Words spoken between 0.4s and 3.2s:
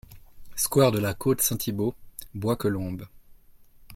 Square de la Côte Saint-Thibault, Bois-Colombes